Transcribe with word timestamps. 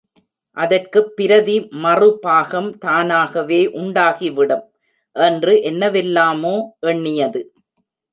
அதற்குப் 0.57 1.15
பிரதி 1.15 1.57
மறு 1.81 2.19
பாகம் 2.19 2.77
தானாகவே 2.77 3.59
உண்டாகிவிடும்... 3.73 4.63
என்று 5.15 5.61
என்னவெல்லாமோ 5.61 6.55
எண்ணியது. 6.87 7.43